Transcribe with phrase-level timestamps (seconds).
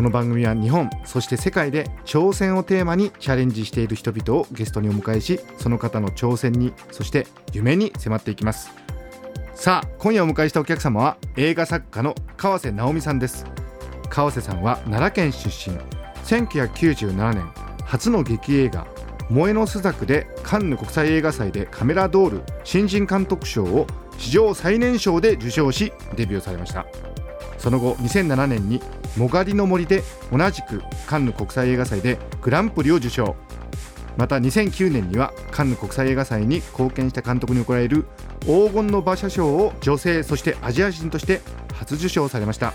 [0.00, 8.70] この番組は日本そして世界で挑戦をテーマにチャレンジしている人々をゲストにお迎えしその方の挑戦にそして夢に迫っていきます。
[9.54, 13.44] さあ今夜お迎えしたお客様は映画作家の川瀬直美さんです。
[14.08, 15.76] 川瀬さんは奈良県出身。
[16.24, 17.44] 1997年
[17.84, 18.86] 初の劇映画
[19.28, 26.86] 萌えの朱雀でカンヌ国際映画祭でカメラドール新人監督賞を史上最年少で受賞しデビューされました。
[27.60, 28.82] その後2007年に
[29.16, 33.36] 「もがりの森」で同じくカンヌ国際映画祭でグランプリを受賞。
[34.16, 38.06] また2009年にはカンヌ国際映画祭に貢献した監督に贈られる
[38.40, 41.40] 黄金の馬車賞を女性そしてアジア人として
[41.74, 42.72] 初受賞されました。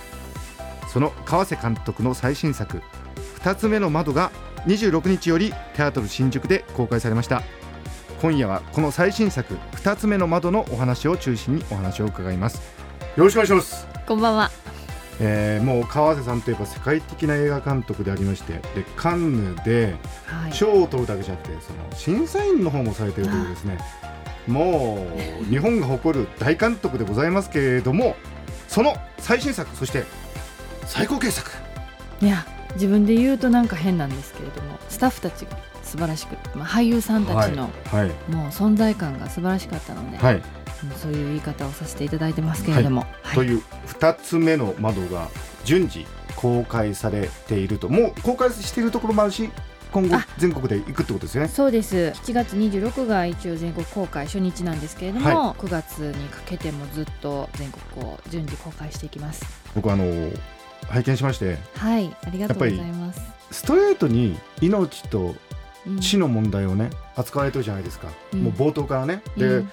[0.88, 2.82] その川瀬監督の最新作
[3.44, 4.32] 「2つ目の窓」が
[4.66, 7.42] 26日よりテアトル新宿で公開されました。
[8.22, 12.62] 今夜はこの最新作「2つ目の窓」のお話を中心にお話を伺います。
[13.16, 13.88] よろしくお願いします。
[14.08, 14.65] こんばんは。
[15.20, 20.54] えー、もう川瀬さんといえば世界的な映画監督でありましてでカンヌではい。
[20.54, 23.78] 賞を取るだけじゃなくてその審査員の方もされているというですね
[24.48, 25.08] も
[25.42, 28.16] う日本が誇る大監督でございますけれども
[28.68, 30.04] その最新作そして
[30.86, 31.52] 最高傑作。
[32.22, 38.32] いや、自分で言うとなんか変なんですけれども、スタッフたちが素晴らしく、まあ、俳優さんたちの、はい。
[38.32, 40.42] もう存在感が素晴らしかったので、はい、うん
[41.02, 43.36] そういう言い方をさせていただいてますけれども、はい。
[43.36, 43.62] という
[44.00, 45.30] 2つ目の窓が
[45.64, 47.90] 順次公開されていると。
[47.90, 49.50] もう公開しているところもあるし
[49.92, 51.48] 今後あ全国で行くってことですよね。
[51.48, 52.14] そうです。
[52.16, 59.46] 7月26が一応全国公開初日なんですけれども、9月にかけてもずっと全国を順次公開していきます。
[59.74, 60.06] 僕あの
[60.90, 61.58] 拝見しまして。
[61.78, 62.16] はい。
[62.26, 63.22] ありがとうございます。
[63.52, 65.36] ストレートに命と
[65.88, 66.02] うん。
[66.02, 68.44] 死の問題をね扱われてるじゃないですか、うん。
[68.44, 69.22] もう冒頭からね。
[69.38, 69.70] で、うん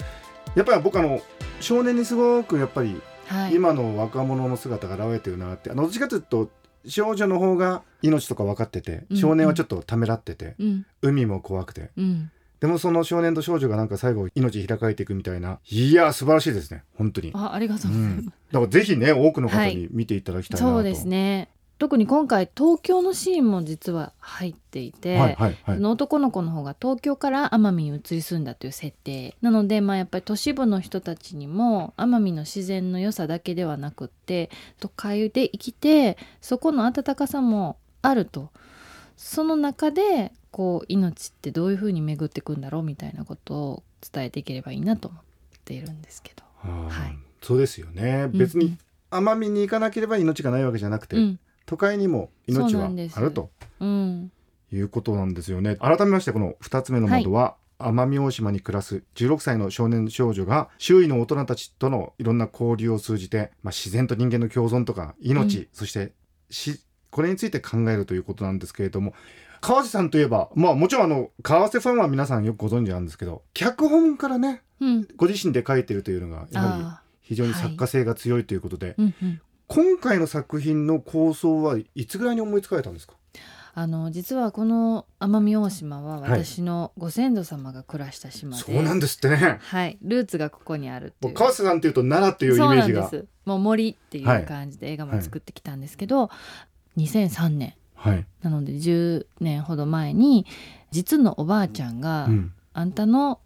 [0.54, 1.20] やっぱり僕あの
[1.60, 6.50] 少年にすごくやっぱりはい、今の若者の姿が現れてるなってあのどっちかというと
[6.86, 10.86] 少女の方が命とか分かっててうん少年はちょっとためらってて、うん。
[11.00, 11.90] 海も怖くて。
[11.96, 12.30] うん。
[12.60, 16.84] でもその少年と少女がなんか最後命開かれていくみたいないや素晴らしいですね。
[16.96, 17.32] 本当に。
[17.34, 21.48] あありがとううございます、ん、だからぜひね多くの方はいに見ていただきたいなと、そうですね
[21.82, 25.76] 特に今回東京のシーンも実は入っていて、はいはいはい。
[25.78, 34.48] その男の子の方が東京から奄美に移り住んだという設定なので、まあ、やっぱり都市部の人たちにも奄美の自然の良さだけではなくって
[34.78, 38.50] 都会で生きてそこの温かさもあると。
[39.16, 43.82] その中でこう命ってどういうふうに巡っていくんだろうみたいなことを
[44.12, 45.22] 伝えていければいいなと思っ
[45.64, 46.44] ているんですけど。
[46.64, 47.18] はい。
[47.42, 48.28] そうですよね。
[48.32, 48.78] 別に
[49.10, 51.40] 奄美に行かなければ命がないわけじゃなくて、うん
[51.72, 53.50] 都会にも命はあると
[53.80, 54.30] うん。
[54.70, 55.76] いうことなんですよね。
[55.76, 65.68] 改めましてこの2つ目の窓は、奄美大島に暮らす16歳の少年少女が周囲の大人たちとのいろんな交流を通じて、まあ、自然と人間の共存とか命、うん。
[65.72, 66.12] そして
[66.50, 66.78] 死
[67.10, 69.14] これについて考えるということなんですけれども
[69.62, 75.08] 川瀬さんといえばまあもちろんあの川瀬ファンは皆さんよくご存知なんですけど脚本からねうん。
[75.16, 79.40] ご自身で書いてるというのがやはりあ非常に作家性が強いということで、ーうんうん
[79.74, 83.14] 今回の作品の構想はいつぐらいに思いつかれたんですか？
[83.74, 86.44] あの実はこの奄美大島ははい。
[86.44, 89.58] 私のご先祖様が暮らした島で、そうなんですってね。
[89.62, 93.08] はい、ルーツがここにあるって川瀬さんというと奈良というイメージが。
[93.08, 93.26] そうなんです。
[93.46, 96.28] もう森っていう感じで映画も作ってきたんですけど、
[96.98, 97.74] 2003年。
[97.94, 100.44] はい、なので10年ほど前に
[100.90, 102.52] 実のおばあちゃんが、うん。
[102.74, 103.38] あんたの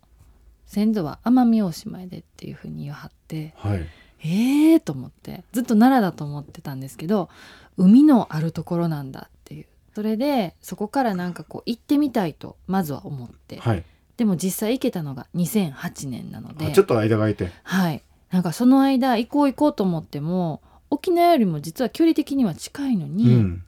[0.66, 3.86] 先祖は奄美大島やでっていうふうに言わはってはい
[4.26, 7.28] ええー、と思ってずっと奈良だと思ってたんですけど
[7.76, 9.66] 海のあるところなんだっていう。
[9.94, 13.84] それでそこからなんかこう行ってみたいとまずは思って、はい。
[14.18, 16.66] でも実際行けたのが2008年なので。
[16.66, 17.50] あちょっと間が空いて。
[17.62, 18.02] はい。
[18.30, 23.62] なんかその間行こう行こうと思っても沖縄よりも実は距離的には近いのうに、ん。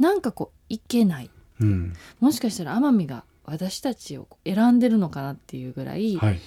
[0.00, 1.30] なんかこう行けない。
[1.60, 1.92] うん。
[2.20, 6.40] もしかしたら奄美が私たちを選んでるのかなっていうぐらい、はい。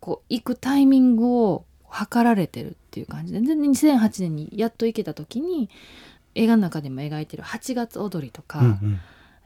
[0.00, 3.32] こう行くタイミングを測られてるっていう感じ。
[3.32, 5.68] でで2008年にやっと行けた時に
[6.34, 9.00] 映画の中でも描いてる8月踊りとか、うん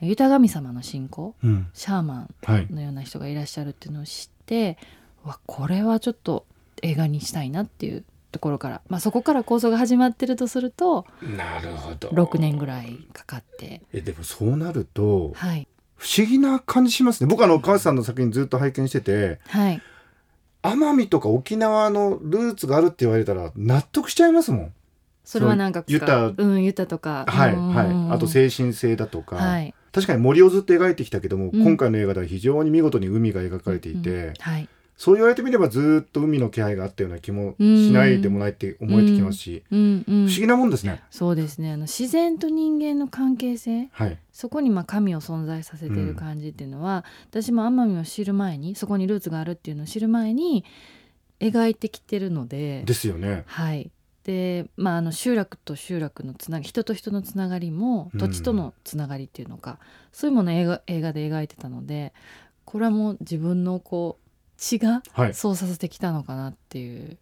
[0.05, 1.50] ユタ神様の信仰うん。
[1.50, 2.67] うんシャーマンはい。
[2.73, 4.77] のような人がいらっしゃるっていうのを知って
[5.23, 6.44] わこれはちょっと
[6.83, 11.06] 映画にしたいなっていうところから、まあ、そこから構想が始まってるとすると
[11.37, 12.09] なるほど。
[12.09, 13.83] 6年ぐらいかかって。
[13.93, 15.69] えでもそうなるとはい。
[15.97, 17.29] 不思議な感じしますね。
[17.31, 19.81] 僕あの川瀬さんの作品ずっと拝見しててはい
[20.62, 24.73] 奄美とか沖縄のルーツがあるって言われたら納得しちゃいますもん。
[25.25, 27.25] それはなんかユタうんユタとか。
[27.29, 29.75] はいうんはいあと精神性だとか、はい。
[29.93, 31.62] 確かに森をずっと描いてきたけども、うん。
[31.64, 34.35] 今回の映画では非常に見事に海が描かれていて、うん。
[34.38, 34.69] はい
[35.02, 41.02] そう言われてみればずっと海の気配があったような気もしないでもないって思えてきますし、うんうん不思議なもんですね。
[41.10, 41.72] そうですね。
[41.72, 43.88] あの自然と人間の関係性。
[43.90, 50.64] はい、そこにまあ神を存在させてる感じっていうのは、私も奄美を知る前にそこにルーツがあるっていうのを知る前に
[51.40, 52.84] 描いてきてるので。
[52.84, 53.43] ですよね。
[53.46, 53.90] はい。
[54.22, 58.20] でまあ、あの集落と集落のつなが人と人のつながりもうん。
[58.20, 59.81] 土地とのつながりっていうのか、
[60.12, 62.12] そういうものを映画映画で描いてたので
[62.64, 64.22] これはもう自分のこう
[64.62, 67.19] 血がはい、そうさせてきたのかなっていう。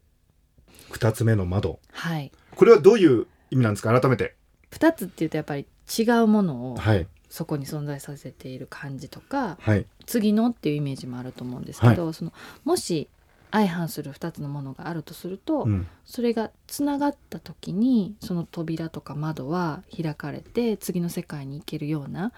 [0.90, 1.80] 二つ目の窓。
[1.90, 2.32] はい。
[2.54, 3.98] これはどういう意味なんですか？
[3.98, 4.36] 改めて。
[4.72, 5.66] 2つっていうとやっぱり
[5.98, 12.32] 違うものをはい、そこに存在させている感じとかはい、次のっていうイメージもあると思うんですけど、その
[12.64, 13.08] もし
[13.50, 22.32] 相反する2つのものがあるとすると、うん、それがつながった時にその扉とか窓は開かれて次の世界に行けるような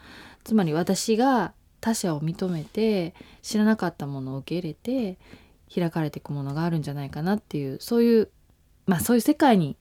[0.44, 1.52] つまり私が
[1.82, 3.12] 他者を認めて
[3.42, 5.18] 知らなかったものを受け入れて
[5.74, 8.30] 開かれていくものがあるんじゃないかなっていうそういう
[8.86, 9.76] まあそういう世界に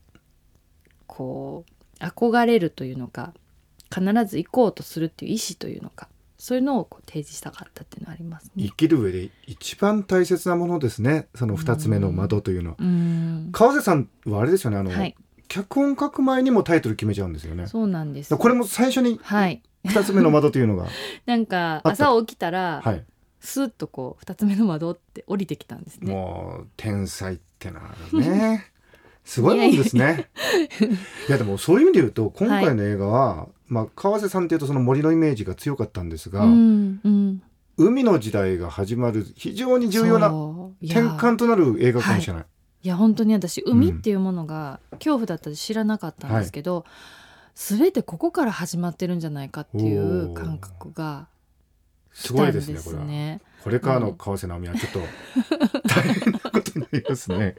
[1.06, 1.64] こ
[2.02, 3.34] う憧れるというのか
[3.94, 8.76] 必ず行こうとするっていう意志というのかそういうのをこう提示したかったっていうのはありますね生。
[8.76, 11.28] きる上で一番大切なものですね。
[11.36, 12.78] その二つ目の窓というのは。
[12.80, 14.78] うん川瀬さんはあれですよね。
[14.78, 15.16] あの、はい
[15.48, 17.68] 脚本書く前にもタイトル決めちゃうんですよね。
[17.68, 20.88] そうなんですこれも最初にはい二つ目の窓というのが、
[21.26, 23.06] なんか朝起きたら、はい、
[23.40, 26.14] スッとこう二つ目の窓って降りてきたんですね。
[26.14, 27.82] もう天才ってな
[28.12, 28.68] るね。
[29.24, 30.30] すごいもんですね。
[31.30, 37.44] いやでもそういう意味で言うと今回の映画は、まあ川瀬さんっていうとその森のイメージが強かったんですが、うんうん、
[37.78, 40.28] 海の時代が始まる非常に重要な
[40.84, 42.46] 転換となる映画かもしれない。
[42.84, 42.88] い。
[42.88, 46.86] や本当に私海っていうものが恐怖だったり知らなかったんですけど、
[47.56, 51.28] 全てここから始まってるんじゃないかっていう感覚が
[52.14, 53.40] すごいですねこれは。
[53.64, 55.00] これからの川瀬直美はちょっと
[55.88, 57.56] 大変なことになりますね。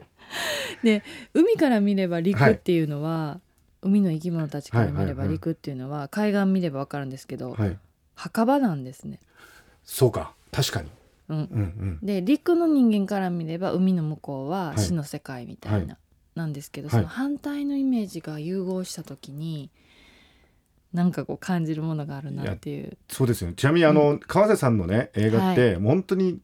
[1.33, 3.39] 海から見れば陸っていうのは、
[3.81, 7.77] 海の生き物たちから見れはいはいはいば陸っていうのは海岸見ればわかるんですけど、はい。
[8.15, 9.19] 墓場なんですね。
[9.83, 10.89] そうか確かに。
[11.29, 12.05] うん、うんうん。
[12.05, 15.97] で陸の人間から見れば海の向こうははい死の世界みたいな、はい
[16.35, 16.97] なんですけど、はい。
[16.97, 19.69] その反対のイメージが融合した時に
[20.93, 22.97] なんかこう感じるものがあるなっていう。
[23.09, 23.55] そうですよね。
[23.55, 26.39] ちなみにあの、川瀬さんのね映画って、本当に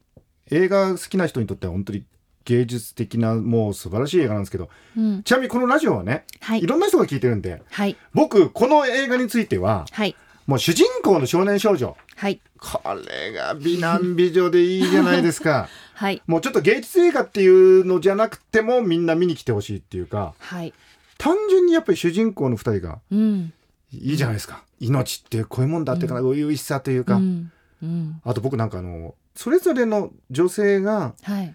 [0.50, 2.04] 映画好きな人にとっては本当に
[2.44, 6.62] 芸術的なもう素晴らしい映画なんですけどうん、ちなみにこのラジオはねはい。
[6.62, 7.96] いろんな人が聞いてるんではい。
[8.12, 10.16] 僕この映画についてははい
[10.46, 11.96] もう主人公の少年少女。
[12.16, 12.40] はい。
[12.58, 15.68] これが美男美女でいいじゃないですか。
[15.94, 16.22] はい。
[16.26, 20.34] もうちょっと芸術映画っていうのじゃなくてもみんな見に来てほしいっていうか。
[20.38, 20.72] はい。
[21.18, 23.52] 単純にやっぱり主人公の2人がうん。
[23.92, 24.64] いいじゃないですか。
[24.80, 27.52] 命ってこういうもんだっていうかな初々しさというか、うん。
[27.82, 28.20] うん。
[28.24, 31.54] あと僕なんかあのそれぞれの女性がはい。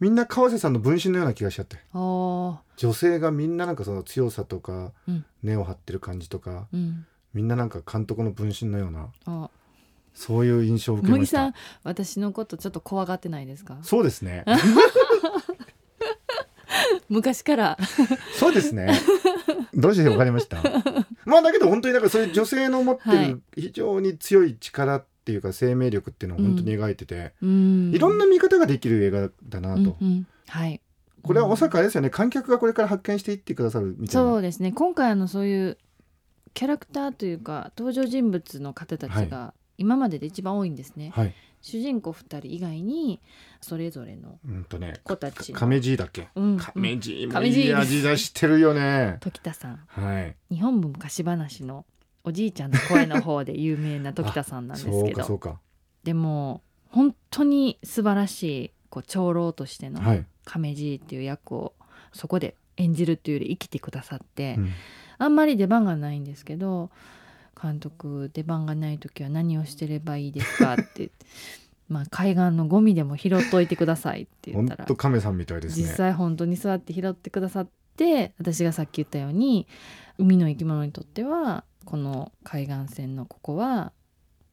[0.00, 1.78] みんな川瀬さんの分身のような気がしちゃって。
[1.92, 5.24] 女性がみんななんかその強さとかうん。
[5.42, 6.66] 根を張ってる感じとか。
[6.72, 9.50] うんみんななんか監督の分身のようなあ。
[10.14, 11.36] そういう印象を受けました。
[11.38, 13.78] さん私のことちょっと怖がってないですか？
[13.82, 14.44] そうですね。
[17.08, 17.78] 昔から。
[18.38, 18.98] そうですね。
[19.74, 20.62] どうしてわかりました？
[21.26, 23.28] まあだけど本当になんかそういう女性の持ってはい。
[23.30, 27.92] る非常に強い力っていうか生命力っていうのを本当に描いてて、うん。
[27.94, 30.26] いろんな見方ができる映画だなと、うんうん。
[30.48, 30.80] はい。
[31.22, 32.10] これはおそらくあれですよね。
[32.10, 34.30] 観客がこれから発見していってくださるみたいな。
[34.30, 34.72] そうですね。
[34.72, 35.78] 今回あのそういう
[36.54, 41.34] キャラクターというか登場人物の方たちが今までで一番多いんですね、はい。
[41.60, 43.20] 主人公2人以外に
[43.60, 44.38] それぞれの
[45.02, 45.58] 子たちの。
[45.58, 46.28] 亀爺だっけ？
[46.36, 49.16] うん亀爺いい味出してるよね。
[49.20, 49.80] 時田さん。
[49.88, 50.36] はい。
[50.54, 51.84] 日本昔話の
[52.22, 55.58] おじいちゃんの声の方で有名な時田さんなんですけど。
[56.04, 61.74] でも本当に素晴らしいこう長老としてのはい、亀爺っていう役を
[62.12, 64.70] そこで演じるっていうより生きてくださって、うん
[65.18, 66.90] あんまり出番がないんですけど
[67.60, 71.10] 監督出番がない時は何をしてればいいですかって
[71.88, 75.82] まあ海岸のゴミでも拾っといてくださいって言本ったら当亀さんみたいですね。
[75.82, 79.66] 実際本当に座って拾ってくださって私がさっき言ったように
[80.18, 83.92] 海の生き物にとってはこの海岸線のここは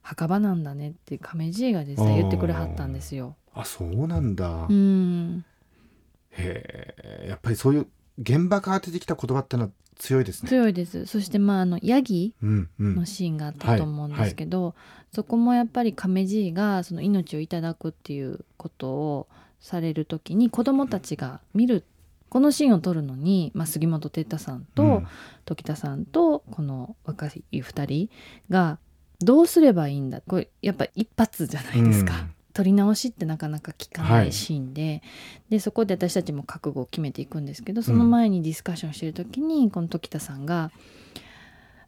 [0.01, 3.36] 墓場なんだねって亀爺が実際言ってくれはったんですよ。
[3.53, 5.46] あそうなんだ、うん。
[6.32, 7.88] へえやっぱりそういう
[8.20, 10.50] 現場から出てきた言葉ってのは強いですね。
[10.50, 11.06] 強いです。
[11.06, 12.96] そしてまああのヤギうんうん。
[12.96, 14.75] のシーンがあったと思うんですけど、
[15.13, 19.27] そこもやっぱり亀爺がその命をいただくっていうことを
[19.60, 21.84] される時に子供たちが見る
[22.30, 25.08] このシーンを撮るのに、まあ、杉本哲太さんと、うん。
[25.46, 28.10] 時田さんとこの若い2人
[28.50, 28.80] が
[29.20, 30.22] どうすればいいんだ。
[30.22, 32.13] これやっぱ一発じゃないですか。
[32.15, 35.01] うん撮り直しってなかなか聞かなはいいシーンで,、
[35.50, 40.72] でそこで私たちも覚悟を決めていくんですけどその前にディスカッションしてる時に、この時田さんが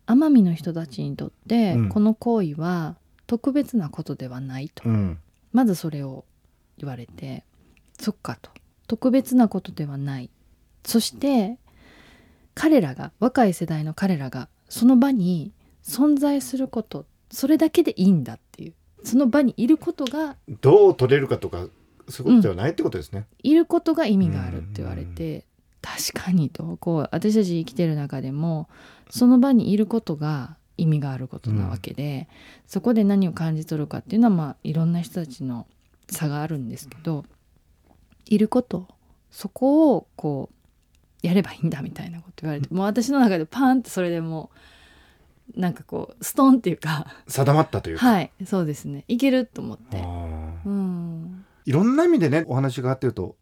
[0.06, 1.90] 奄美の人たちにとって、うん。
[1.90, 5.20] この行為は特別なことではないと、うん。
[5.52, 6.26] まずそれを
[6.78, 7.44] 言われて
[8.00, 8.52] そっかと。
[8.88, 10.30] 特別なことではない。
[10.86, 11.58] そして
[12.54, 15.54] 彼らが若い世代の彼らがその場に
[15.84, 18.38] 存在することそれだけでいいんだ
[19.04, 21.68] その場にいることがどう取れるかとか
[22.10, 23.26] そういうことではないってことですね。
[23.44, 25.46] いることが意味があるって言われて
[25.82, 28.70] 確かにとこう私たち生きてる中でも
[29.10, 32.28] その場にいることが意味があることなわけで、
[32.66, 35.68] そこで何を感じ取るかっていうのはまあいろんな人たちの
[36.10, 37.26] 差があるんですけど
[38.26, 38.88] いること
[39.32, 44.58] そこをこうやればいいんだみたいなこと言われてもう私の中でパンってそれでもう
[45.56, 47.08] なんかこうストンっていうか。
[47.28, 48.06] 定まったというか。
[48.06, 49.04] はいそうですね。
[49.08, 49.98] いけると思って。
[49.98, 51.46] うん。
[51.66, 53.36] いろんな意味でねお話があってると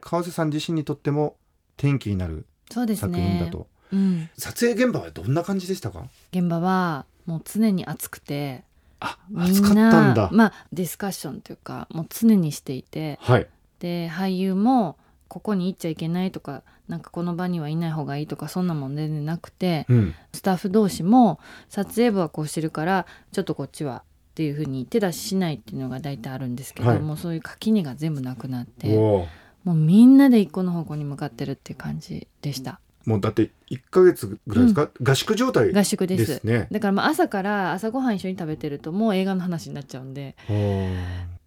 [0.00, 1.36] 川瀬さん自身にとっても
[1.76, 2.96] 転機になる作ね。
[2.96, 6.06] 品だと、うん、撮影現場はどんな感じでしたか？
[6.32, 8.64] 現場はもう常に暑くて
[9.00, 13.18] あみ暑かったんだ、まあディスカッションというかもう常にしていて。
[13.22, 13.46] はい。
[13.78, 20.14] で俳優もここに行っちゃいけないとかなんかこの場にはいない方がいいとかそんなもん全然なくてうん。
[20.34, 26.98] スタッフ同士も撮影部はこうしてるからちょっとこっちはっていうふうに手出ししないっていうのが大体あるんですけど、はい。
[27.00, 29.28] もうそういう垣根が全部なくなっても
[29.66, 32.80] うみんなで一個の方向に向かってるっていう感じでした。
[33.06, 36.42] もうだって1ヶ月ぐらいですか、合宿状態合宿です。
[36.70, 40.36] だからまあ朝から朝ごはん一緒に食べてるともう映画の話になっちゃうんで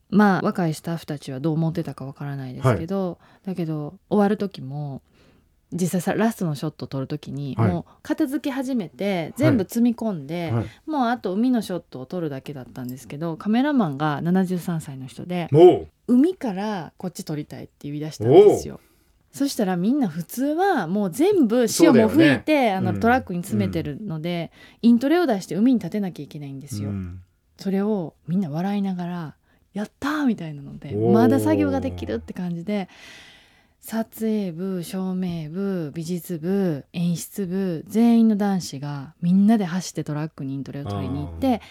[0.10, 5.02] まあ若いスタッフたちはどう思ってたかわからないですけど、だけど終わる時も
[5.74, 7.72] 実際さラストのショットを撮る時に、はい。
[7.72, 10.66] もう片付け始めて全部積み込んで、はい。
[10.86, 18.80] もうあと海のショットを撮るだけだったんですけどカメラマンが73歳の人でも海からこっち撮りたいって言い出したんですよ。
[19.32, 23.00] そしたらみんな普通はもう全部塩も拭いて、あのうん。
[23.00, 24.52] トラックに詰めてるので、
[24.84, 26.90] イントレを出して海に立てなきゃいけないんですよ。
[26.90, 27.22] うん。
[27.58, 29.36] それをみんな笑いながら
[29.74, 32.90] 「やったー!」みたいなのでまだ作業ができるって感じで
[33.84, 41.62] 撮影部照明部美術部演出部全員の男子がみんなで走ってトラックにイントレを取りに行って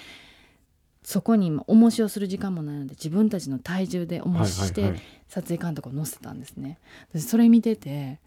[1.02, 4.92] そこに今重しをする時間もないので自分たちの体重で重しして
[5.26, 6.78] 撮影監督を乗せたんですね。
[7.14, 8.20] 私それ見てて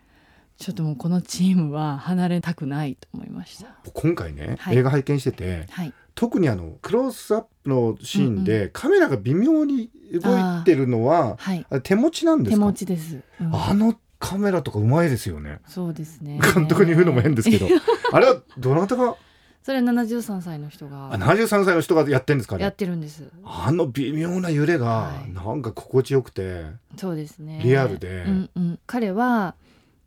[0.58, 3.68] ちょっともうこのチームは離れたくないと思いました。
[3.94, 4.78] 今回ね、はい。
[4.78, 12.58] 映画拝見しててはい、特にあのクロースアップのシーンで、カメラが微妙に動いてるのははい、手持ちなんですか？
[12.58, 13.22] 手持ちです。
[13.42, 13.56] うん。
[13.56, 15.60] あのカメラとかうまいですよね。
[15.68, 16.40] そうですね。
[16.42, 17.68] 監督に言うのも変ですけど。
[18.14, 19.16] あれはどなたが？
[19.62, 21.12] それは73歳の人が。
[21.12, 23.30] あ73歳の人がやってんですかやっねてるんです。
[23.44, 25.34] あの微妙な揺れがはい。
[25.34, 26.66] なんか心地よくて、
[26.98, 27.60] そうですね。
[27.64, 28.24] リアルで。
[28.28, 29.56] うんうん、彼は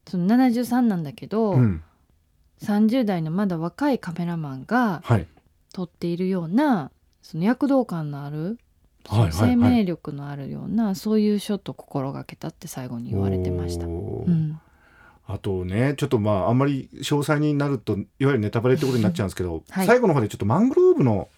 [0.09, 1.83] その73なんだけど、うん。
[2.63, 5.27] 30代のまだ若いカメラマンがはい。
[5.73, 6.91] 撮っているような
[7.23, 8.59] その躍動感のある、
[9.07, 9.33] はいはいはい。
[9.51, 13.87] 生命力のあるようなそういうショットを心がけたって最後に言われてました。
[13.87, 14.59] うん、
[15.27, 19.87] あとねちょっとまああんまり詳細になるといわゆるネタバレってことになっちゃうんですけど、 はい。
[19.87, 21.29] 最後の方でちょっとマングローブの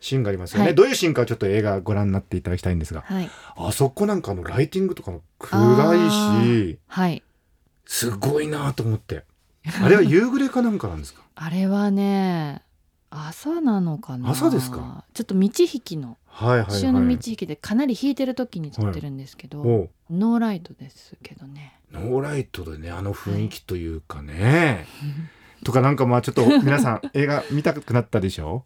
[0.00, 0.74] シーンがありますよね、はい。
[0.74, 3.28] どういうシーンかはちょっと映画ご覧になっていただきたいんですがはい。
[3.56, 6.10] あそこなんかあのライティングとかの暗あい
[6.72, 7.22] しはい
[7.86, 9.24] すごいなと思って。
[9.82, 11.22] あれは夕暮れかなんかなんですか？
[11.34, 12.62] あれはね
[13.10, 14.30] 朝なのかな。
[14.30, 15.04] 朝ですか？
[15.14, 16.72] ちょっと道引きのはいはいはい。
[16.80, 21.78] 潮の道引きでかなり引いてる時に撮ってるんですけど、おうノーライトですけどね。
[21.92, 24.86] ノーライトでねあの雰囲気というかね、
[25.64, 28.64] とかなんかまあちょっと皆さん映画見たくなったでしょ？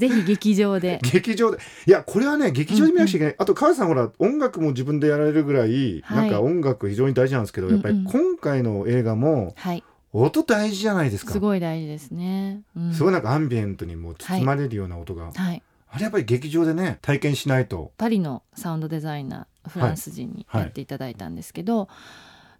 [0.00, 0.98] ぜひ劇場で。
[1.12, 1.58] 劇場で。
[1.86, 6.22] いやこれはね劇場で見なくちゃいけない、あと川さんほら音楽も自分でやられるぐらい、はい。
[6.22, 9.84] なんか音楽非常に大事なんですけど、やっぱりうんうん今回の映画もはい。
[10.12, 11.32] 音大事じゃないですか。
[11.32, 15.62] すごい大事ですね、うん、すごいなんかアンビエントにもう包まれるような音が、はい。
[15.92, 17.92] あれやっぱり劇場でね体験しないと。
[17.98, 20.62] パリのサウンドデザイナーフランス人にはい。
[20.62, 21.88] やっていただいたんですけど、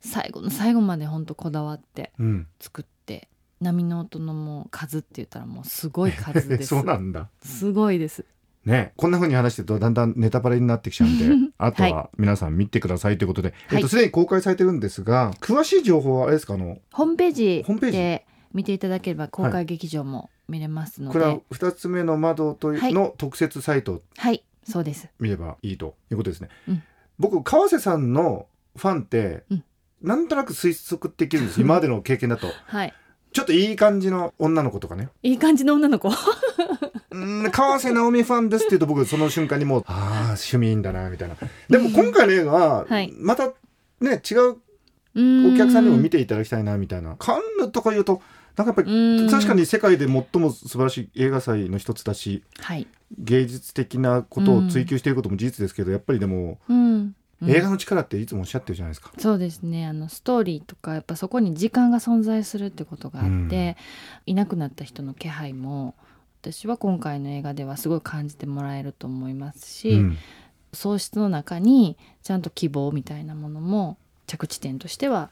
[0.01, 2.47] 最後の最後まで本当こだわってうん。
[2.61, 3.00] 作って
[3.61, 6.69] 波の音のもう数って言ったらもうすごい数です。
[6.75, 7.29] そうなんだ。
[7.43, 8.25] すごいです。
[8.65, 11.25] ね、こんな風に話してるとだんだんネタバレになってきちゃうんで
[11.57, 13.77] あとはは皆さん見てくださいということで、はい。
[13.77, 16.55] えっとすでに公開されてるんですが詳しい情報はあれですか？
[16.55, 17.97] あのホームページホームページ。
[17.97, 23.95] で見ていただければ公開劇場も見れますので、これははい、2つ目の窓というの特設サイト。
[23.95, 24.03] を
[24.65, 25.09] そうです。
[25.19, 26.83] 見ればいいということですね、うん。
[27.19, 29.65] 僕川瀬さんのファンって、うん。
[30.03, 31.61] なんとなく推測できるんです。
[31.61, 32.47] 今までの経験だと。
[32.67, 32.95] はい。
[33.33, 36.11] ちょっといい感じの女の子とかねいい感じの女の子？
[37.11, 41.37] うん川瀬直美ファンですって言うと僕その瞬間にもう ああ趣味いいんだなみたいな
[41.69, 43.49] でも今回の映画ははいまた
[44.01, 44.57] ね違う
[45.17, 48.23] おお客さんにも見ていただきたいなみたいなカンヌとか言うと
[48.57, 52.87] なんかやっぱり確かに世界で最も素晴らしい映画祭の一つだしはい。
[53.19, 57.17] 芸術的なことを追求していることも事実ですけど、やっぱりでも、うん。
[57.43, 59.13] うん映画の力っていつもおっしゃってるじゃないですか。
[59.19, 63.77] そうですねあのストーリーとかやっぱそこに時間が存在するってことがあって、うん
[64.27, 65.95] いなくなった人の気配も
[66.43, 70.19] 私は今回の映画ではすごい感じてもらえると思いますし、うん
[70.73, 75.31] 喪失の中にちゃんと希望みたいなものも着地点としては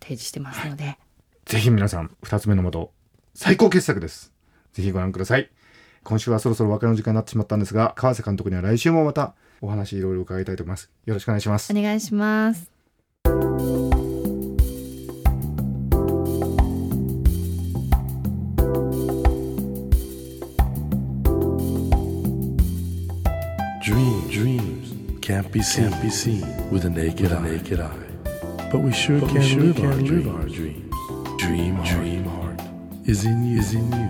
[0.00, 0.98] 提示してますので、
[1.46, 2.90] ぜひ皆さん二つ目の窓
[3.34, 4.32] 最高傑作です。
[4.74, 5.50] ぜひご覧ください。
[6.02, 10.90] 今週はそろそろお別れの時間になってしまったんですが、川瀬監督には来週もまたお話いろいろ伺いたいと思います。
[11.06, 11.80] よろしくお願いしますお。
[11.80, 12.70] 願いします。
[23.82, 27.40] Dream, dreams can't be seen, can't be seen with a naked, eye.
[27.40, 28.10] naked eye.
[28.70, 30.26] But we sure can, sure live, can our live dreams.
[30.28, 30.94] our dreams.
[31.38, 32.60] Dream, heart, dream heart
[33.04, 34.08] is in you, is in you,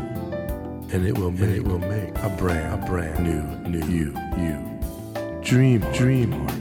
[0.93, 4.70] and it will, make, it will make a brand, a brand new, new you, you.
[5.51, 6.31] Dream, dream.
[6.31, 6.55] heart.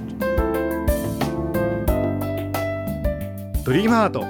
[3.64, 4.26] ドリームハート。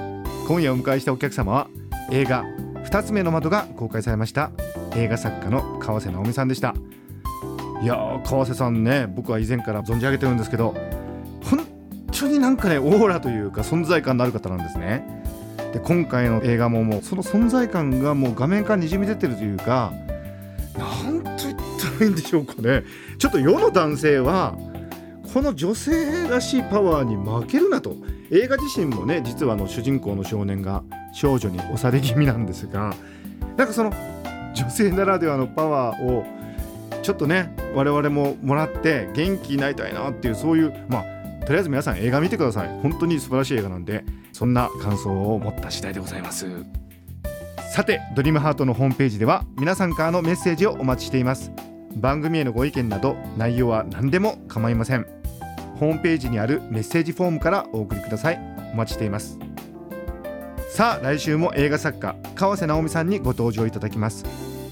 [0.46, 1.70] 今夜お迎えしたお客様は
[2.10, 2.44] 映画
[2.84, 4.50] 二つ目の窓が公開されました
[4.94, 6.74] 映画作家の川瀬直美さんでした。
[7.82, 10.74] いやー川瀬さんね僕は以前から存じ上げてるんですけど
[11.42, 11.66] 本
[12.12, 15.24] 当になんかねオーラというか存在感のある方なんですね。
[15.72, 19.94] で今回の映画ももうその存在感がもう画面からにじみ出てるというか
[20.76, 21.19] なん
[22.00, 22.84] と言ったらいいんでしょうかね。
[23.18, 24.56] ちょっと世の男性は
[25.32, 27.94] この女性らしいパワーに負けるなと。
[28.32, 32.94] 映画自身もね実はあの主人公の少年が少女に押され気味なんですが
[33.56, 33.92] なんかその
[34.54, 36.24] 女性ならではのパワーを
[37.02, 42.68] ちょっとね我々ももらって元気になりたいなっていうそういうまあとりあえず皆さん映画見てください。
[42.82, 46.46] 本当に素晴らしい映画なんでそんな感想を持った次第でございます。
[47.74, 51.50] さてドリームハートのホームページでは皆さんからのメッセージをお待ちしています。
[51.96, 55.06] 番組へのご意見など内容は何でも構いません。
[55.76, 58.38] ホームページにあるメッセージフォームからお送りください。
[58.72, 59.38] お待ちしています。
[60.68, 64.24] さあ来週も映画作家川瀬直美さんにご登場いただきます。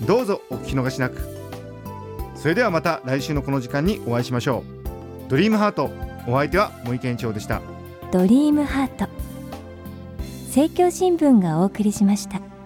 [0.07, 1.21] どうぞお聞き逃しなく。
[2.35, 4.63] それではまた来週のこの時間にお会いしましょ
[5.27, 5.29] う。
[5.29, 5.91] ドリームハート
[6.29, 7.61] お相手は森健一郎でした。
[8.13, 9.09] ドリームハート
[10.47, 12.58] 政教新聞がお送りしました。